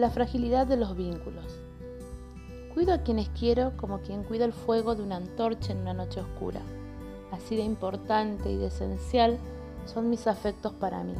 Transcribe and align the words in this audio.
La 0.00 0.08
fragilidad 0.08 0.66
de 0.66 0.78
los 0.78 0.96
vínculos. 0.96 1.44
Cuido 2.72 2.94
a 2.94 3.02
quienes 3.02 3.28
quiero 3.38 3.76
como 3.76 4.00
quien 4.00 4.24
cuida 4.24 4.46
el 4.46 4.54
fuego 4.54 4.94
de 4.94 5.02
una 5.02 5.16
antorcha 5.16 5.72
en 5.72 5.80
una 5.80 5.92
noche 5.92 6.20
oscura. 6.20 6.62
Así 7.30 7.54
de 7.54 7.64
importante 7.64 8.50
y 8.50 8.56
de 8.56 8.68
esencial 8.68 9.36
son 9.84 10.08
mis 10.08 10.26
afectos 10.26 10.72
para 10.72 11.04
mí. 11.04 11.12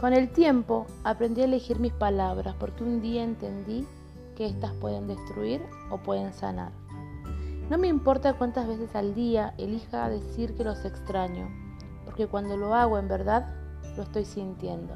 Con 0.00 0.12
el 0.12 0.28
tiempo 0.28 0.86
aprendí 1.04 1.42
a 1.42 1.44
elegir 1.44 1.78
mis 1.78 1.92
palabras 1.92 2.56
porque 2.58 2.82
un 2.82 3.00
día 3.00 3.22
entendí 3.22 3.86
que 4.34 4.46
éstas 4.46 4.72
pueden 4.80 5.06
destruir 5.06 5.62
o 5.92 5.98
pueden 5.98 6.32
sanar. 6.32 6.72
No 7.70 7.78
me 7.78 7.86
importa 7.86 8.34
cuántas 8.34 8.66
veces 8.66 8.92
al 8.96 9.14
día 9.14 9.54
elija 9.56 10.08
decir 10.08 10.56
que 10.56 10.64
los 10.64 10.84
extraño, 10.84 11.48
porque 12.04 12.26
cuando 12.26 12.56
lo 12.56 12.74
hago 12.74 12.98
en 12.98 13.06
verdad 13.06 13.54
lo 13.96 14.02
estoy 14.02 14.24
sintiendo. 14.24 14.94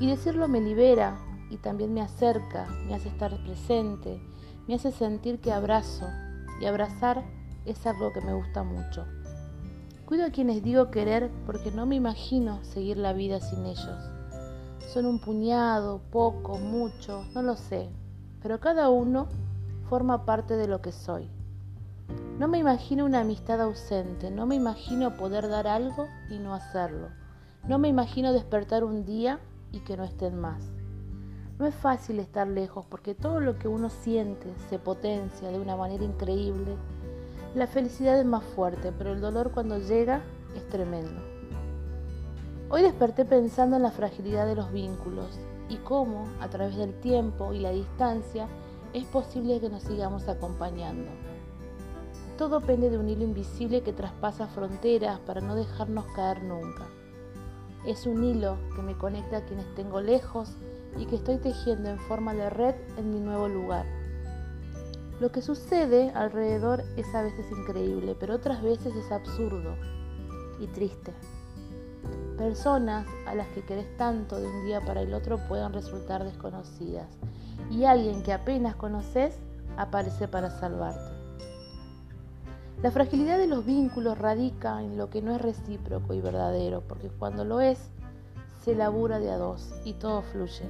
Y 0.00 0.08
decirlo 0.08 0.48
me 0.48 0.60
libera 0.60 1.16
y 1.50 1.56
también 1.58 1.92
me 1.92 2.00
acerca, 2.00 2.66
me 2.86 2.94
hace 2.94 3.08
estar 3.08 3.36
presente, 3.44 4.22
me 4.66 4.74
hace 4.74 4.92
sentir 4.92 5.40
que 5.40 5.52
abrazo 5.52 6.06
y 6.60 6.66
abrazar 6.66 7.24
es 7.66 7.86
algo 7.86 8.12
que 8.12 8.20
me 8.20 8.32
gusta 8.32 8.62
mucho. 8.62 9.04
Cuido 10.06 10.26
a 10.26 10.30
quienes 10.30 10.62
digo 10.62 10.90
querer 10.90 11.30
porque 11.46 11.70
no 11.70 11.86
me 11.86 11.96
imagino 11.96 12.62
seguir 12.64 12.96
la 12.96 13.12
vida 13.12 13.40
sin 13.40 13.66
ellos. 13.66 14.10
Son 14.92 15.06
un 15.06 15.20
puñado, 15.20 16.00
poco, 16.10 16.58
mucho, 16.58 17.24
no 17.34 17.42
lo 17.42 17.56
sé, 17.56 17.88
pero 18.42 18.58
cada 18.58 18.88
uno 18.88 19.28
forma 19.88 20.24
parte 20.24 20.56
de 20.56 20.66
lo 20.66 20.80
que 20.80 20.92
soy. 20.92 21.28
No 22.38 22.48
me 22.48 22.58
imagino 22.58 23.04
una 23.04 23.20
amistad 23.20 23.60
ausente, 23.60 24.30
no 24.30 24.46
me 24.46 24.56
imagino 24.56 25.16
poder 25.16 25.48
dar 25.48 25.66
algo 25.66 26.06
y 26.28 26.38
no 26.38 26.54
hacerlo. 26.54 27.08
No 27.68 27.78
me 27.78 27.88
imagino 27.88 28.32
despertar 28.32 28.82
un 28.82 29.04
día 29.04 29.38
y 29.72 29.80
que 29.80 29.96
no 29.96 30.04
estén 30.04 30.40
más. 30.40 30.79
No 31.60 31.66
es 31.66 31.74
fácil 31.74 32.20
estar 32.20 32.48
lejos 32.48 32.86
porque 32.88 33.14
todo 33.14 33.38
lo 33.38 33.58
que 33.58 33.68
uno 33.68 33.90
siente 33.90 34.50
se 34.70 34.78
potencia 34.78 35.50
de 35.50 35.58
una 35.58 35.76
manera 35.76 36.02
increíble. 36.02 36.74
La 37.54 37.66
felicidad 37.66 38.18
es 38.18 38.24
más 38.24 38.42
fuerte, 38.42 38.92
pero 38.96 39.12
el 39.12 39.20
dolor 39.20 39.50
cuando 39.52 39.76
llega 39.76 40.22
es 40.56 40.66
tremendo. 40.70 41.20
Hoy 42.70 42.80
desperté 42.80 43.26
pensando 43.26 43.76
en 43.76 43.82
la 43.82 43.90
fragilidad 43.90 44.46
de 44.46 44.54
los 44.54 44.72
vínculos 44.72 45.38
y 45.68 45.76
cómo, 45.76 46.24
a 46.40 46.48
través 46.48 46.76
del 46.76 46.98
tiempo 46.98 47.52
y 47.52 47.58
la 47.58 47.72
distancia, 47.72 48.48
es 48.94 49.04
posible 49.04 49.60
que 49.60 49.68
nos 49.68 49.82
sigamos 49.82 50.28
acompañando. 50.28 51.10
Todo 52.38 52.62
pende 52.62 52.88
de 52.88 52.96
un 52.96 53.10
hilo 53.10 53.24
invisible 53.24 53.82
que 53.82 53.92
traspasa 53.92 54.46
fronteras 54.46 55.18
para 55.20 55.42
no 55.42 55.54
dejarnos 55.54 56.06
caer 56.16 56.42
nunca. 56.42 56.86
Es 57.84 58.06
un 58.06 58.24
hilo 58.24 58.56
que 58.74 58.80
me 58.80 58.96
conecta 58.96 59.36
a 59.36 59.44
quienes 59.44 59.74
tengo 59.74 60.00
lejos 60.00 60.56
y 60.96 61.06
que 61.06 61.16
estoy 61.16 61.38
tejiendo 61.38 61.88
en 61.88 61.98
forma 61.98 62.34
de 62.34 62.50
red 62.50 62.74
en 62.96 63.10
mi 63.10 63.20
nuevo 63.20 63.48
lugar. 63.48 63.86
Lo 65.20 65.30
que 65.30 65.42
sucede 65.42 66.10
alrededor 66.14 66.82
es 66.96 67.14
a 67.14 67.22
veces 67.22 67.46
increíble, 67.50 68.16
pero 68.18 68.34
otras 68.34 68.62
veces 68.62 68.94
es 68.96 69.12
absurdo 69.12 69.76
y 70.58 70.66
triste. 70.68 71.12
Personas 72.38 73.06
a 73.26 73.34
las 73.34 73.46
que 73.48 73.62
querés 73.62 73.96
tanto 73.98 74.40
de 74.40 74.46
un 74.46 74.64
día 74.64 74.80
para 74.80 75.02
el 75.02 75.12
otro 75.12 75.38
pueden 75.46 75.74
resultar 75.74 76.24
desconocidas 76.24 77.06
y 77.70 77.84
alguien 77.84 78.22
que 78.22 78.32
apenas 78.32 78.76
conoces 78.76 79.38
aparece 79.76 80.26
para 80.26 80.50
salvarte. 80.50 81.20
La 82.82 82.90
fragilidad 82.90 83.36
de 83.36 83.46
los 83.46 83.66
vínculos 83.66 84.16
radica 84.16 84.82
en 84.82 84.96
lo 84.96 85.10
que 85.10 85.20
no 85.20 85.34
es 85.34 85.42
recíproco 85.42 86.14
y 86.14 86.22
verdadero, 86.22 86.82
porque 86.88 87.08
cuando 87.08 87.44
lo 87.44 87.60
es, 87.60 87.90
se 88.60 88.74
labura 88.74 89.18
de 89.18 89.30
a 89.30 89.38
dos 89.38 89.70
y 89.84 89.94
todo 89.94 90.22
fluye. 90.22 90.68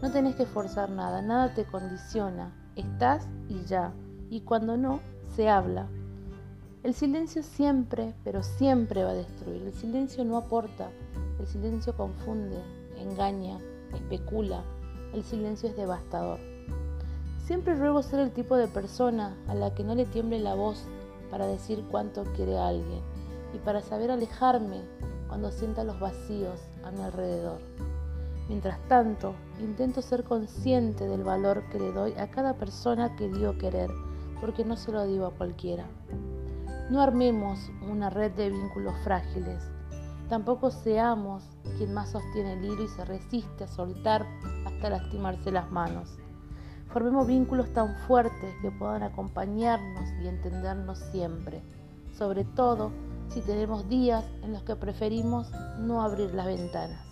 No 0.00 0.12
tenés 0.12 0.36
que 0.36 0.46
forzar 0.46 0.90
nada, 0.90 1.22
nada 1.22 1.54
te 1.54 1.64
condiciona, 1.64 2.52
estás 2.76 3.26
y 3.48 3.64
ya, 3.64 3.92
y 4.30 4.42
cuando 4.42 4.76
no, 4.76 5.00
se 5.34 5.48
habla. 5.48 5.88
El 6.84 6.94
silencio 6.94 7.42
siempre, 7.42 8.14
pero 8.22 8.42
siempre 8.42 9.02
va 9.02 9.10
a 9.10 9.14
destruir. 9.14 9.62
El 9.62 9.74
silencio 9.74 10.24
no 10.24 10.36
aporta, 10.36 10.90
el 11.40 11.46
silencio 11.46 11.96
confunde, 11.96 12.62
engaña, 12.96 13.58
especula, 13.92 14.62
el 15.12 15.24
silencio 15.24 15.68
es 15.68 15.76
devastador. 15.76 16.38
Siempre 17.44 17.74
ruego 17.74 18.02
ser 18.02 18.20
el 18.20 18.30
tipo 18.30 18.56
de 18.56 18.68
persona 18.68 19.36
a 19.48 19.54
la 19.54 19.74
que 19.74 19.82
no 19.82 19.94
le 19.94 20.04
tiemble 20.04 20.38
la 20.38 20.54
voz 20.54 20.84
para 21.30 21.46
decir 21.46 21.84
cuánto 21.90 22.24
quiere 22.36 22.58
alguien 22.58 23.00
y 23.54 23.58
para 23.58 23.80
saber 23.80 24.10
alejarme 24.10 24.82
cuando 25.28 25.50
sienta 25.52 25.84
los 25.84 26.00
vacíos 26.00 26.60
a 26.84 26.90
mi 26.90 27.02
alrededor. 27.02 27.60
Mientras 28.48 28.80
tanto, 28.88 29.34
intento 29.60 30.00
ser 30.00 30.24
consciente 30.24 31.06
del 31.06 31.22
valor 31.22 31.62
que 31.70 31.78
le 31.78 31.92
doy 31.92 32.14
a 32.14 32.30
cada 32.30 32.54
persona 32.54 33.14
que 33.14 33.28
digo 33.28 33.58
querer, 33.58 33.90
porque 34.40 34.64
no 34.64 34.76
se 34.76 34.90
lo 34.90 35.06
digo 35.06 35.26
a 35.26 35.34
cualquiera. 35.34 35.86
No 36.90 37.02
armemos 37.02 37.70
una 37.82 38.08
red 38.08 38.32
de 38.32 38.48
vínculos 38.48 38.94
frágiles. 39.04 39.62
Tampoco 40.30 40.70
seamos 40.70 41.44
quien 41.76 41.92
más 41.92 42.10
sostiene 42.10 42.54
el 42.54 42.64
hilo 42.64 42.84
y 42.84 42.88
se 42.88 43.04
resiste 43.04 43.64
a 43.64 43.68
soltar 43.68 44.26
hasta 44.64 44.90
lastimarse 44.90 45.50
las 45.50 45.70
manos. 45.70 46.18
Formemos 46.88 47.26
vínculos 47.26 47.70
tan 47.74 47.94
fuertes 48.06 48.54
que 48.62 48.70
puedan 48.70 49.02
acompañarnos 49.02 50.08
y 50.22 50.28
entendernos 50.28 50.98
siempre, 51.12 51.62
sobre 52.16 52.44
todo 52.44 52.92
si 53.32 53.40
tenemos 53.40 53.88
días 53.88 54.24
en 54.42 54.52
los 54.52 54.62
que 54.62 54.76
preferimos 54.76 55.50
no 55.78 56.02
abrir 56.02 56.34
las 56.34 56.46
ventanas. 56.46 57.07